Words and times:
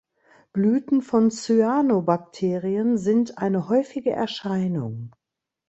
Blüten 0.51 1.03
von 1.03 1.29
Cyanobakterien 1.29 2.97
sind 2.97 3.37
eine 3.37 3.69
häufige 3.69 4.09
Erscheinung. 4.09 5.13